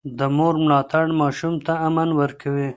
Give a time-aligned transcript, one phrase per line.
[0.19, 2.69] د مور ملاتړ ماشوم ته امن ورکوي.